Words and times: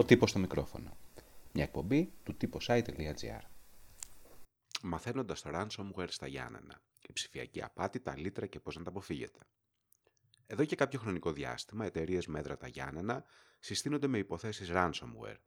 Ο 0.00 0.04
τύπος 0.04 0.30
στο 0.30 0.38
μικρόφωνο. 0.38 0.96
Μια 1.52 1.64
εκπομπή 1.64 2.12
του 2.22 2.36
site.gr. 2.66 3.40
Μαθαίνοντας 4.82 5.42
το 5.42 5.50
ransomware 5.52 6.08
στα 6.08 6.26
Γιάννενα. 6.26 6.82
Η 7.08 7.12
ψηφιακή 7.12 7.62
απάτη, 7.62 8.00
τα 8.00 8.16
λίτρα 8.16 8.46
και 8.46 8.60
πώς 8.60 8.76
να 8.76 8.82
τα 8.82 8.90
αποφύγετε. 8.90 9.38
Εδώ 10.46 10.64
και 10.64 10.76
κάποιο 10.76 10.98
χρονικό 10.98 11.32
διάστημα, 11.32 11.84
εταιρείες 11.84 12.26
μέτρα 12.26 12.56
τα 12.56 12.68
Γιάννενα 12.68 13.24
συστήνονται 13.58 14.06
με 14.06 14.18
υποθέσεις 14.18 14.68
ransomware, 14.72 15.38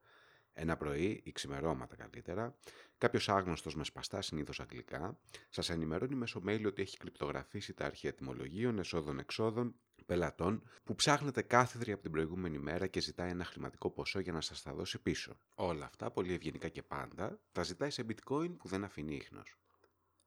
ένα 0.54 0.77
πρωί 0.77 1.21
ή 1.23 1.31
ξημερώματα 1.31 1.95
καλύτερα, 1.95 2.55
κάποιος 2.97 3.29
άγνωστος 3.29 3.75
με 3.75 3.83
σπαστά 3.83 4.21
συνήθως 4.21 4.59
αγγλικά 4.59 5.20
σας 5.49 5.70
ενημερώνει 5.70 6.15
μέσω 6.15 6.41
mail 6.47 6.63
ότι 6.65 6.81
έχει 6.81 6.97
κρυπτογραφήσει 6.97 7.73
τα 7.73 7.85
αρχεία 7.85 8.13
τιμολογίων, 8.13 8.79
εσόδων-εξόδων, 8.79 9.76
πελατών 10.05 10.63
που 10.84 10.95
ψάχνετε 10.95 11.41
κάθεδροι 11.41 11.91
από 11.91 12.02
την 12.02 12.12
προηγούμενη 12.12 12.57
μέρα 12.57 12.88
και 12.88 12.99
ζητάει 12.99 13.29
ένα 13.29 13.45
χρηματικό 13.45 13.89
ποσό 13.89 14.20
για 14.20 14.31
να 14.31 14.41
σας 14.41 14.62
τα 14.62 14.73
δώσει 14.73 14.99
πίσω. 14.99 15.38
Όλα 15.55 15.85
αυτά, 15.85 16.12
πολύ 16.12 16.34
ευγενικά 16.34 16.70
και 16.70 16.84
πάντα, 16.84 17.40
τα 17.51 17.63
ζητάει 17.63 17.90
σε 17.90 18.05
bitcoin 18.07 18.57
που 18.57 18.67
δεν 18.67 18.84
αφήνει 18.84 19.15
ίχνος. 19.15 19.55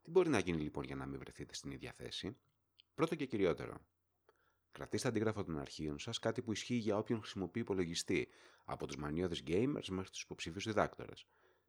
Τι 0.02 0.10
μπορεί 0.10 0.28
να 0.28 0.38
γίνει 0.38 0.60
λοιπόν 0.60 0.84
για 0.84 0.96
να 0.96 1.06
μην 1.06 1.18
βρεθείτε 1.18 1.54
στην 1.54 1.70
ίδια 1.70 1.92
θέση; 1.96 2.36
Πρώτο 2.94 3.14
και 3.14 3.26
κυριότερο, 3.26 3.74
Κρατήστε 4.76 5.08
αντίγραφο 5.08 5.44
των 5.44 5.58
αρχείων 5.58 5.98
σας, 5.98 6.18
κάτι 6.18 6.42
που 6.42 6.52
ισχύει 6.52 6.74
για 6.74 6.96
όποιον 6.96 7.20
χρησιμοποιεί 7.20 7.60
υπολογιστή, 7.60 8.28
από 8.64 8.86
τους 8.86 8.96
μανιώδεις 8.96 9.42
gamers 9.46 9.86
μέχρι 9.88 10.10
τους 10.10 10.22
υποψήφιου 10.22 10.60
διδάκτορες. 10.60 11.26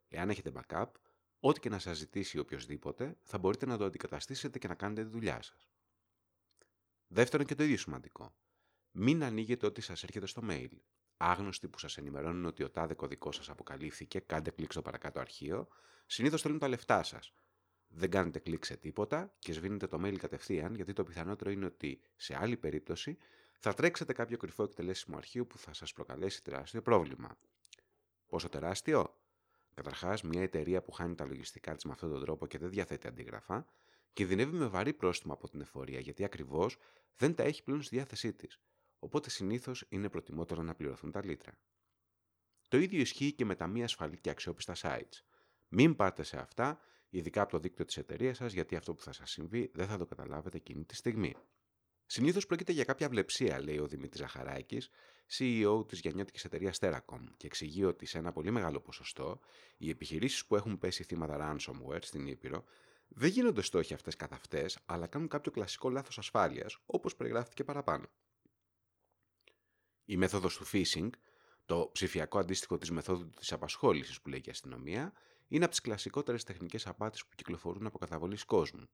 Εάν 0.08 0.30
έχετε 0.30 0.52
backup, 0.54 0.86
ό,τι 1.40 1.60
και 1.60 1.68
να 1.68 1.78
σας 1.78 1.96
ζητήσει 1.96 2.38
οποιοδήποτε, 2.38 3.18
θα 3.22 3.38
μπορείτε 3.38 3.66
να 3.66 3.76
το 3.76 3.84
αντικαταστήσετε 3.84 4.58
και 4.58 4.68
να 4.68 4.74
κάνετε 4.74 5.02
τη 5.02 5.08
δουλειά 5.08 5.42
σας. 5.42 5.68
Δεύτερον 7.06 7.46
και 7.46 7.54
το 7.54 7.62
ίδιο 7.62 7.76
σημαντικό. 7.76 8.34
Μην 8.90 9.22
ανοίγετε 9.22 9.66
ό,τι 9.66 9.80
σας 9.80 10.02
έρχεται 10.02 10.26
στο 10.26 10.42
mail. 10.50 10.72
Άγνωστοι 11.16 11.68
που 11.68 11.78
σας 11.78 11.96
ενημερώνουν 11.96 12.44
ότι 12.44 12.62
ο 12.62 12.70
τάδε 12.70 12.94
κωδικός 12.94 13.36
σας 13.36 13.48
αποκαλύφθηκε, 13.48 14.18
κάντε 14.20 14.50
κλικ 14.50 14.72
στο 14.72 14.82
παρακάτω 14.82 15.20
αρχείο, 15.20 15.68
συνήθως 16.06 16.42
θέλουν 16.42 16.58
τα 16.58 16.68
λεφτά 16.68 17.02
σας 17.02 17.32
δεν 17.88 18.10
κάνετε 18.10 18.38
κλικ 18.38 18.64
σε 18.64 18.76
τίποτα 18.76 19.34
και 19.38 19.52
σβήνετε 19.52 19.86
το 19.86 20.00
mail 20.04 20.16
κατευθείαν, 20.16 20.74
γιατί 20.74 20.92
το 20.92 21.04
πιθανότερο 21.04 21.50
είναι 21.50 21.64
ότι 21.64 22.00
σε 22.16 22.36
άλλη 22.36 22.56
περίπτωση 22.56 23.16
θα 23.58 23.74
τρέξετε 23.74 24.12
κάποιο 24.12 24.36
κρυφό 24.36 24.62
εκτελέσιμο 24.62 25.16
αρχείο 25.16 25.46
που 25.46 25.58
θα 25.58 25.72
σας 25.72 25.92
προκαλέσει 25.92 26.42
τεράστιο 26.42 26.82
πρόβλημα. 26.82 27.38
Πόσο 28.26 28.48
τεράστιο; 28.48 29.14
Καταρχάς, 29.78 30.22
μια 30.22 30.42
εταιρεία 30.42 30.82
που 30.82 30.92
χάνει 30.92 31.14
τα 31.14 31.26
λογιστικά 31.26 31.74
της 31.74 31.84
με 31.84 31.92
αυτόν 31.92 32.10
τον 32.10 32.20
τρόπο 32.20 32.46
και 32.46 32.58
δεν 32.58 32.70
διαθέτει 32.70 33.06
αντίγραφα, 33.06 33.66
κινδυνεύει 34.12 34.56
με 34.56 34.66
βαρύ 34.66 34.92
πρόστιμο 34.92 35.32
από 35.32 35.48
την 35.48 35.60
εφορία 35.60 36.00
γιατί 36.00 36.24
ακριβώς 36.24 36.78
δεν 37.16 37.34
τα 37.34 37.42
έχει 37.42 37.62
πλέον 37.62 37.82
στη 37.82 37.96
διάθεσή 37.96 38.32
της. 38.32 38.60
Οπότε 38.98 39.30
συνήθως 39.30 39.84
είναι 39.88 40.08
προτιμότερο 40.08 40.62
να 40.62 40.74
πληρωθούν 40.74 41.10
τα 41.10 41.24
λίτρα. 41.24 41.58
Το 42.68 42.78
ίδιο 42.78 43.00
ισχύει 43.00 43.32
και 43.32 43.44
με 43.44 43.54
τα 43.54 43.66
μη 43.66 43.82
ασφαλή 43.82 44.18
και 44.18 44.30
αξιόπιστα 44.30 44.74
sites. 44.82 45.22
Μην 45.68 45.96
πάτε 45.96 46.22
σε 46.22 46.38
αυτά 46.38 46.80
ειδικά 47.10 47.42
από 47.42 47.50
το 47.50 47.58
δίκτυο 47.58 47.84
της 47.84 47.96
εταιρείας 47.96 48.36
σας, 48.36 48.52
γιατί 48.52 48.76
αυτό 48.76 48.94
που 48.94 49.02
θα 49.02 49.12
σας 49.12 49.30
συμβεί 49.30 49.70
δεν 49.74 49.86
θα 49.86 49.98
το 49.98 50.06
καταλάβετε 50.06 50.56
εκείνη 50.56 50.84
τη 50.84 50.94
στιγμή. 50.94 51.34
Συνήθως 52.06 52.46
πρόκειται 52.46 52.72
για 52.72 52.84
κάποια 52.84 53.08
βλεψία, 53.08 53.62
λέει 53.62 53.78
ο 53.78 53.86
Δημήτρης 53.86 54.20
Ζαχαράκης, 54.20 54.90
CEO 55.38 55.84
της 55.88 56.00
γεννιώτικη 56.00 56.46
εταιρείας 56.46 56.78
Terracom, 56.80 57.24
και 57.36 57.46
εξηγεί 57.46 57.84
ότι 57.84 58.06
σε 58.06 58.18
ένα 58.18 58.32
πολύ 58.32 58.50
μεγάλο 58.50 58.80
ποσοστό 58.80 59.40
οι 59.76 59.90
επιχειρήσεις 59.90 60.46
που 60.46 60.56
έχουν 60.56 60.78
πέσει 60.78 61.02
θύματα 61.02 61.56
ransomware 61.56 62.02
στην 62.02 62.26
Ήπειρο 62.26 62.64
δεν 63.08 63.30
γίνονται 63.30 63.62
στόχοι 63.62 63.94
αυτές 63.94 64.16
καθ' 64.16 64.32
αυτές, 64.32 64.78
αλλά 64.86 65.06
κάνουν 65.06 65.28
κάποιο 65.28 65.52
κλασικό 65.52 65.90
λάθος 65.90 66.18
ασφάλειας, 66.18 66.78
όπως 66.86 67.16
περιγράφηκε 67.16 67.64
παραπάνω. 67.64 68.06
Η 70.04 70.16
μέθοδος 70.16 70.56
του 70.56 70.66
phishing, 70.72 71.10
το 71.68 71.90
ψηφιακό 71.92 72.38
αντίστοιχο 72.38 72.78
της 72.78 72.90
μεθόδου 72.90 73.30
της 73.30 73.52
απασχόλησης 73.52 74.20
που 74.20 74.28
λέει 74.28 74.42
η 74.44 74.50
αστυνομία, 74.50 75.12
είναι 75.48 75.64
από 75.64 75.72
τις 75.72 75.80
κλασικότερες 75.80 76.44
τεχνικές 76.44 76.86
απάτες 76.86 77.24
που 77.26 77.34
κυκλοφορούν 77.34 77.86
από 77.86 77.98
καταβολής 77.98 78.44
κόσμου. 78.44 78.88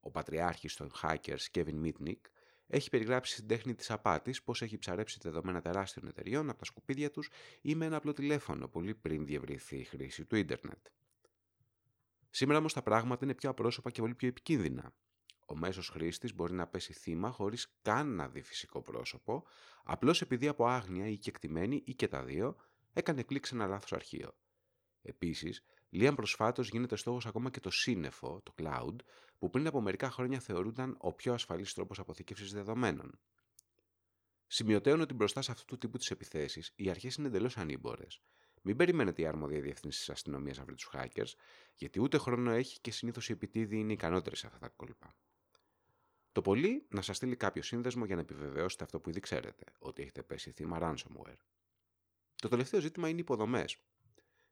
Ο 0.00 0.10
πατριάρχης 0.10 0.74
των 0.74 0.90
hackers 1.02 1.44
Kevin 1.52 1.84
Mitnick 1.84 2.20
έχει 2.66 2.88
περιγράψει 2.88 3.32
στην 3.32 3.46
τέχνη 3.46 3.74
της 3.74 3.90
απάτης 3.90 4.42
πώς 4.42 4.62
έχει 4.62 4.78
ψαρέψει 4.78 5.18
δεδομένα 5.22 5.60
τεράστιων 5.60 6.06
εταιριών 6.06 6.48
από 6.48 6.58
τα 6.58 6.64
σκουπίδια 6.64 7.10
τους 7.10 7.30
ή 7.60 7.74
με 7.74 7.84
ένα 7.84 7.96
απλό 7.96 8.12
τηλέφωνο, 8.12 8.68
πολύ 8.68 8.94
πριν 8.94 9.26
διευρυνθεί 9.26 9.76
η 9.76 9.84
χρήση 9.84 10.24
του 10.24 10.36
ίντερνετ. 10.36 10.86
Σήμερα 12.30 12.58
όμως 12.58 12.72
τα 12.72 12.82
πράγματα 12.82 13.24
είναι 13.24 13.34
πιο 13.34 13.50
απρόσωπα 13.50 13.90
και 13.90 14.00
πολύ 14.00 14.14
πιο 14.14 14.28
επικίνδυνα. 14.28 14.92
Ο 15.46 15.56
μέσος 15.56 15.88
χρήστης 15.88 16.34
μπορεί 16.34 16.52
να 16.52 16.66
πέσει 16.66 16.92
θύμα 16.92 17.30
χωρίς 17.30 17.72
καν 17.82 18.14
να 18.14 18.28
δει 18.28 18.42
φυσικό 18.42 18.82
πρόσωπο, 18.82 19.46
απλώς 19.84 20.20
επειδή 20.20 20.48
από 20.48 20.66
άγνοια 20.66 21.08
ή 21.08 21.16
κεκτημένη 21.16 21.82
ή 21.84 21.94
και 21.94 22.08
τα 22.08 22.24
δύο 22.24 22.56
έκανε 22.92 23.22
κλικ 23.22 23.46
σε 23.46 23.54
ένα 23.54 23.66
λάθος 23.66 23.92
αρχείο. 23.92 24.34
Επίσης, 25.02 25.64
Λίαν 25.90 26.14
προσφάτως 26.14 26.68
γίνεται 26.68 26.96
στόχος 26.96 27.26
ακόμα 27.26 27.50
και 27.50 27.60
το 27.60 27.70
σύννεφο, 27.70 28.40
το 28.44 28.54
cloud, 28.58 28.96
που 29.38 29.50
πριν 29.50 29.66
από 29.66 29.80
μερικά 29.80 30.10
χρόνια 30.10 30.40
θεωρούνταν 30.40 30.96
ο 30.98 31.12
πιο 31.12 31.32
ασφαλής 31.32 31.74
τρόπος 31.74 31.98
αποθήκευση 31.98 32.44
δεδομένων. 32.44 33.18
Σημειωτέων 34.46 35.00
ότι 35.00 35.14
μπροστά 35.14 35.42
σε 35.42 35.50
αυτού 35.50 35.64
του 35.64 35.78
τύπου 35.78 35.98
τις 35.98 36.10
επιθέσεις 36.10 36.72
οι 36.76 36.90
αρχές 36.90 37.14
είναι 37.14 37.26
εντελώς 37.26 37.56
ανήμπορες. 37.56 38.20
Μην 38.62 38.76
περιμένετε 38.76 39.22
η 39.22 39.26
αρμόδια 39.26 39.60
διεύθυνση 39.60 39.98
της 39.98 40.10
αστυνομίας 40.10 40.58
να 40.58 40.64
βρει 40.64 40.74
τους 40.74 40.90
hackers, 40.92 41.32
γιατί 41.74 42.00
ούτε 42.00 42.18
χρόνο 42.18 42.50
έχει 42.50 42.80
και 42.80 42.90
συνήθως 42.90 43.28
οι 43.28 43.32
επιτίδοι 43.32 43.78
είναι 43.78 43.92
ικανότεροι 43.92 44.36
σε 44.36 44.46
αυτά 44.46 44.58
τα 44.58 44.68
κόλπα. 44.68 45.14
Το 46.36 46.42
πολύ 46.42 46.86
να 46.88 47.02
σας 47.02 47.16
στείλει 47.16 47.36
κάποιο 47.36 47.62
σύνδεσμο 47.62 48.04
για 48.04 48.14
να 48.14 48.20
επιβεβαιώσετε 48.20 48.84
αυτό 48.84 49.00
που 49.00 49.08
ήδη 49.08 49.20
ξέρετε, 49.20 49.64
ότι 49.78 50.02
έχετε 50.02 50.22
πέσει 50.22 50.50
θύμα 50.50 50.78
ransomware. 50.80 51.36
Το 52.36 52.48
τελευταίο 52.48 52.80
ζήτημα 52.80 53.08
είναι 53.08 53.16
οι 53.16 53.20
υποδομές. 53.20 53.76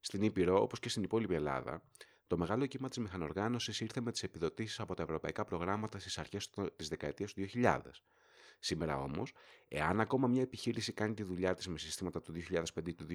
Στην 0.01 0.23
Ήπειρο, 0.23 0.63
όπως 0.63 0.81
και 0.81 0.89
στην 0.89 1.03
υπόλοιπη 1.03 1.35
Ελλάδα, 1.35 1.83
το 2.27 2.37
μεγάλο 2.37 2.67
κύμα 2.67 2.89
της 2.89 2.99
μηχανοργάνωσης 2.99 3.81
ήρθε 3.81 4.01
με 4.01 4.13
τις 4.13 4.23
επιδοτήσεις 4.23 4.81
από 4.81 4.95
τα 4.95 5.03
ευρωπαϊκά 5.03 5.45
προγράμματα 5.45 5.99
στις 5.99 6.19
αρχές 6.19 6.51
της 6.77 6.89
δεκαετίας 6.89 7.33
του 7.33 7.41
2000. 7.41 7.81
Σήμερα 8.59 8.99
όμως, 8.99 9.33
εάν 9.69 10.01
ακόμα 10.01 10.29
μια 10.29 10.43
επιχείρηση 10.43 10.93
κάνει 10.93 11.15
τη 11.15 11.23
δουλειά 11.23 11.55
της 11.55 11.69
με 11.69 11.79
συστήματα 11.79 12.23
του 12.23 12.33
2005 12.33 12.89
ή 12.89 12.95
του 12.95 13.07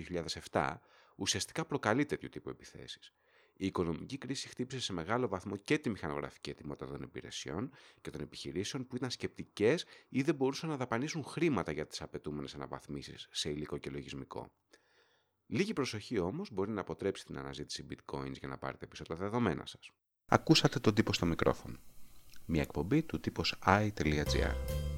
2007, 0.51 0.81
ουσιαστικά 1.15 1.65
προκαλεί 1.65 2.05
τέτοιου 2.05 2.29
τύπου 2.29 2.49
επιθέσεις. 2.49 3.13
Η 3.61 3.65
οικονομική 3.65 4.17
κρίση 4.17 4.47
χτύπησε 4.47 4.79
σε 4.79 4.93
μεγάλο 4.93 5.27
βαθμό 5.27 5.55
και 5.55 5.77
τη 5.77 5.89
μηχανογραφική 5.89 6.49
ετοιμότητα 6.49 6.91
των 6.91 7.01
υπηρεσιών 7.01 7.71
και 8.01 8.09
των 8.09 8.21
επιχειρήσεων 8.21 8.87
που 8.87 8.95
ήταν 8.95 9.09
σκεπτικές 9.09 9.85
ή 10.09 10.21
δεν 10.21 10.35
μπορούσαν 10.35 10.69
να 10.69 10.77
δαπανίσουν 10.77 11.23
χρήματα 11.23 11.71
για 11.71 11.87
τις 11.87 12.01
απαιτούμενες 12.01 12.55
αναβαθμίσεις 12.55 13.27
σε 13.31 13.49
υλικό 13.49 13.77
και 13.77 13.89
λογισμικό. 13.89 14.51
Λίγη 15.45 15.73
προσοχή 15.73 16.19
όμως 16.19 16.51
μπορεί 16.51 16.71
να 16.71 16.81
αποτρέψει 16.81 17.25
την 17.25 17.37
αναζήτηση 17.37 17.85
bitcoins 17.89 18.37
για 18.39 18.47
να 18.47 18.57
πάρετε 18.57 18.87
πίσω 18.87 19.03
τα 19.03 19.15
δεδομένα 19.15 19.65
σας. 19.65 19.91
Ακούσατε 20.25 20.79
τον 20.79 20.93
τύπο 20.93 21.13
στο 21.13 21.25
μικρόφωνο. 21.25 21.77
Μια 22.45 22.61
εκπομπή 22.61 23.03
του 23.03 23.19
τύπος 23.19 23.55
i.gr. 23.65 24.88